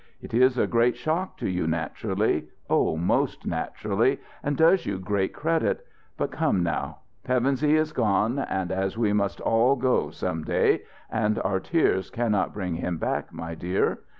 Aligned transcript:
"It 0.19 0.33
is 0.33 0.57
a 0.57 0.65
great 0.65 0.97
shock 0.97 1.37
to 1.37 1.47
you, 1.47 1.67
naturally 1.67 2.47
oh, 2.71 2.97
most 2.97 3.45
naturally, 3.45 4.19
and 4.41 4.57
does 4.57 4.87
you 4.87 4.97
great 4.97 5.31
credit. 5.31 5.85
But 6.17 6.31
come 6.31 6.63
now, 6.63 7.01
Pevensey 7.23 7.75
is 7.75 7.93
gone, 7.93 8.39
as 8.39 8.97
we 8.97 9.13
must 9.13 9.39
all 9.41 9.75
go 9.75 10.09
some 10.09 10.43
day, 10.43 10.85
and 11.11 11.37
our 11.43 11.59
tears 11.59 12.09
cannot 12.09 12.51
bring 12.51 12.73
him 12.77 12.97
back, 12.97 13.31
my 13.31 13.53
dear. 13.53 13.99